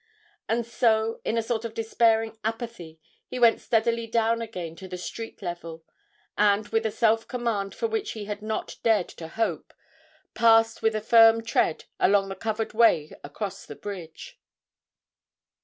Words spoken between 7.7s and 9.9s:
for which he had not dared to hope,